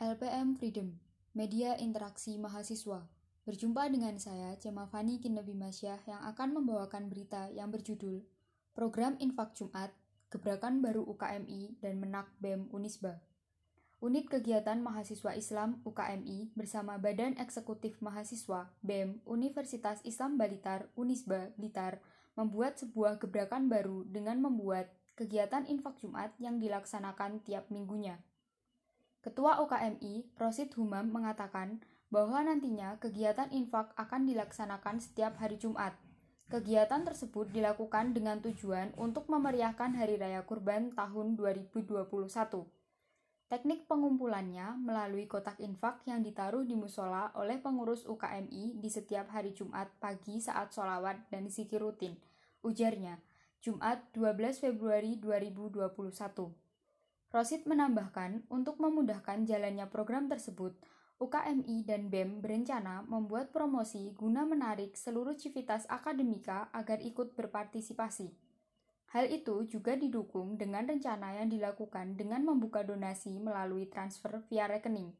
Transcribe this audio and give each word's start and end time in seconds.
LPM 0.00 0.56
Freedom, 0.56 0.96
Media 1.36 1.76
Interaksi 1.76 2.40
Mahasiswa. 2.40 3.04
Berjumpa 3.44 3.84
dengan 3.92 4.16
saya, 4.16 4.56
Cema 4.56 4.88
Fani 4.88 5.20
Kinebi 5.20 5.52
Masyah, 5.52 6.00
yang 6.08 6.24
akan 6.24 6.56
membawakan 6.56 7.12
berita 7.12 7.52
yang 7.52 7.68
berjudul 7.68 8.24
Program 8.72 9.20
Infak 9.20 9.52
Jumat, 9.52 9.92
Gebrakan 10.32 10.80
Baru 10.80 11.04
UKMI, 11.04 11.84
dan 11.84 12.00
Menak 12.00 12.32
BEM 12.40 12.72
Unisba. 12.72 13.20
Unit 14.00 14.24
Kegiatan 14.24 14.80
Mahasiswa 14.80 15.36
Islam 15.36 15.84
UKMI 15.84 16.56
bersama 16.56 16.96
Badan 16.96 17.36
Eksekutif 17.36 18.00
Mahasiswa 18.00 18.72
BEM 18.80 19.20
Universitas 19.28 20.00
Islam 20.08 20.40
Balitar 20.40 20.88
Unisba 20.96 21.52
Blitar 21.60 22.00
membuat 22.40 22.80
sebuah 22.80 23.20
gebrakan 23.20 23.68
baru 23.68 24.08
dengan 24.08 24.40
membuat 24.40 24.96
kegiatan 25.12 25.68
infak 25.68 26.00
Jumat 26.00 26.32
yang 26.40 26.56
dilaksanakan 26.56 27.44
tiap 27.44 27.68
minggunya. 27.68 28.16
Ketua 29.20 29.60
UKMI, 29.60 30.32
Rosid 30.40 30.72
Humam, 30.80 31.12
mengatakan 31.12 31.84
bahwa 32.08 32.40
nantinya 32.40 32.96
kegiatan 32.96 33.52
infak 33.52 33.92
akan 34.00 34.24
dilaksanakan 34.24 34.96
setiap 34.96 35.36
hari 35.36 35.60
Jumat. 35.60 35.92
Kegiatan 36.48 37.06
tersebut 37.06 37.52
dilakukan 37.54 38.16
dengan 38.16 38.42
tujuan 38.42 38.90
untuk 38.98 39.30
memeriahkan 39.30 39.94
Hari 39.94 40.18
Raya 40.18 40.42
Kurban 40.42 40.90
tahun 40.96 41.38
2021. 41.38 42.10
Teknik 43.46 43.86
pengumpulannya 43.86 44.78
melalui 44.80 45.30
kotak 45.30 45.60
infak 45.62 46.02
yang 46.08 46.24
ditaruh 46.24 46.66
di 46.66 46.74
musola 46.74 47.30
oleh 47.36 47.60
pengurus 47.62 48.02
UKMI 48.08 48.78
di 48.82 48.88
setiap 48.90 49.30
hari 49.30 49.54
Jumat 49.54 49.90
pagi 50.02 50.42
saat 50.42 50.74
sholawat 50.74 51.30
dan 51.30 51.46
zikir 51.52 51.78
rutin. 51.82 52.18
Ujarnya, 52.66 53.22
Jumat 53.60 54.06
12 54.16 54.64
Februari 54.64 55.20
2021. 55.20 56.69
Rosid 57.30 57.62
menambahkan, 57.62 58.42
untuk 58.50 58.82
memudahkan 58.82 59.46
jalannya 59.46 59.86
program 59.86 60.26
tersebut, 60.26 60.74
UKMI 61.22 61.86
dan 61.86 62.10
BEM 62.10 62.42
berencana 62.42 63.06
membuat 63.06 63.54
promosi 63.54 64.10
guna 64.18 64.42
menarik 64.42 64.98
seluruh 64.98 65.38
civitas 65.38 65.86
akademika 65.86 66.72
agar 66.74 66.98
ikut 66.98 67.38
berpartisipasi. 67.38 68.34
Hal 69.14 69.30
itu 69.30 69.62
juga 69.70 69.94
didukung 69.94 70.58
dengan 70.58 70.90
rencana 70.90 71.38
yang 71.38 71.46
dilakukan 71.46 72.18
dengan 72.18 72.42
membuka 72.42 72.82
donasi 72.82 73.38
melalui 73.38 73.86
transfer 73.86 74.42
via 74.50 74.66
rekening. 74.66 75.14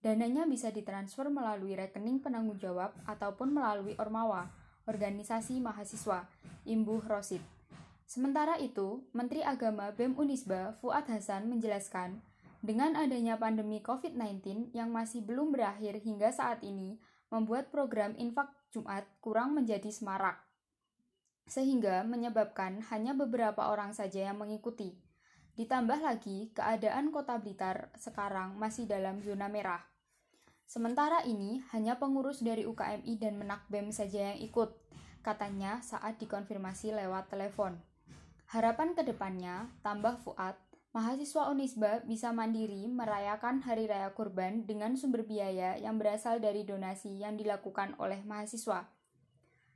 Dananya 0.00 0.48
bisa 0.48 0.72
ditransfer 0.72 1.28
melalui 1.28 1.74
rekening 1.76 2.24
penanggung 2.24 2.56
jawab 2.56 2.96
ataupun 3.04 3.52
melalui 3.52 3.98
Ormawa, 4.00 4.48
organisasi 4.88 5.60
mahasiswa, 5.60 6.24
Imbuh 6.64 7.04
Rosid. 7.04 7.57
Sementara 8.08 8.56
itu, 8.56 9.04
Menteri 9.12 9.44
Agama 9.44 9.92
BEM 9.92 10.16
Unisba 10.16 10.72
Fuad 10.80 11.04
Hasan 11.12 11.52
menjelaskan, 11.52 12.24
dengan 12.64 12.96
adanya 12.96 13.36
pandemi 13.36 13.84
COVID-19 13.84 14.72
yang 14.72 14.88
masih 14.88 15.20
belum 15.20 15.52
berakhir 15.52 16.00
hingga 16.00 16.32
saat 16.32 16.64
ini, 16.64 16.96
membuat 17.28 17.68
program 17.68 18.16
infak 18.16 18.48
Jumat 18.72 19.04
kurang 19.20 19.52
menjadi 19.52 19.92
semarak 19.92 20.48
sehingga 21.48 22.04
menyebabkan 22.04 22.84
hanya 22.92 23.16
beberapa 23.16 23.72
orang 23.72 23.96
saja 23.96 24.28
yang 24.28 24.36
mengikuti. 24.36 24.92
Ditambah 25.56 25.98
lagi, 26.04 26.52
keadaan 26.54 27.10
kota 27.10 27.40
Blitar 27.40 27.90
sekarang 27.98 28.54
masih 28.60 28.86
dalam 28.86 29.18
zona 29.24 29.48
merah. 29.50 29.82
Sementara 30.68 31.24
ini, 31.24 31.64
hanya 31.72 31.96
pengurus 31.96 32.44
dari 32.44 32.68
UKMI 32.68 33.16
dan 33.16 33.40
Menak 33.40 33.64
BEM 33.72 33.90
saja 33.90 34.32
yang 34.32 34.38
ikut, 34.44 34.70
katanya 35.24 35.80
saat 35.80 36.20
dikonfirmasi 36.20 36.92
lewat 36.92 37.32
telepon. 37.32 37.80
Harapan 38.48 38.96
ke 38.96 39.04
depannya, 39.04 39.68
tambah 39.84 40.24
Fuad, 40.24 40.56
mahasiswa 40.96 41.52
Unisba 41.52 42.00
bisa 42.08 42.32
mandiri 42.32 42.88
merayakan 42.88 43.60
Hari 43.60 43.84
Raya 43.84 44.16
Kurban 44.16 44.64
dengan 44.64 44.96
sumber 44.96 45.28
biaya 45.28 45.76
yang 45.76 46.00
berasal 46.00 46.40
dari 46.40 46.64
donasi 46.64 47.20
yang 47.20 47.36
dilakukan 47.36 47.92
oleh 48.00 48.24
mahasiswa. 48.24 48.88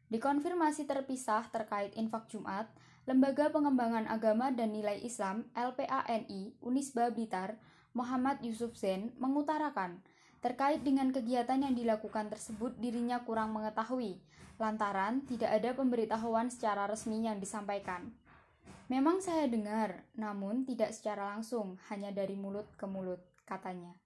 Dikonfirmasi 0.08 0.88
terpisah 0.88 1.52
terkait 1.52 1.92
infak 2.00 2.32
Jumat, 2.32 2.64
Lembaga 3.04 3.52
Pengembangan 3.52 4.08
Agama 4.08 4.48
dan 4.48 4.72
Nilai 4.72 5.04
Islam 5.04 5.52
LPANI 5.52 6.56
Unisba 6.64 7.12
Blitar 7.12 7.60
Muhammad 7.92 8.40
Yusuf 8.40 8.72
Zain 8.80 9.12
mengutarakan 9.20 10.00
terkait 10.40 10.80
dengan 10.80 11.12
kegiatan 11.12 11.60
yang 11.60 11.76
dilakukan 11.76 12.32
tersebut 12.32 12.72
dirinya 12.80 13.20
kurang 13.20 13.52
mengetahui 13.52 14.16
lantaran 14.56 15.20
tidak 15.28 15.60
ada 15.60 15.76
pemberitahuan 15.76 16.48
secara 16.48 16.88
resmi 16.88 17.28
yang 17.28 17.36
disampaikan. 17.36 18.14
Memang 18.92 19.24
saya 19.24 19.48
dengar, 19.48 20.04
namun 20.12 20.68
tidak 20.68 20.92
secara 20.92 21.32
langsung, 21.32 21.80
hanya 21.88 22.12
dari 22.12 22.36
mulut 22.36 22.68
ke 22.76 22.84
mulut, 22.84 23.24
katanya. 23.48 23.96